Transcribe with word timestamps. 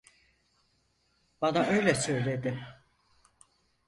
Bana 1.41 1.65
öyle 1.65 1.93
söyledi. 1.95 2.67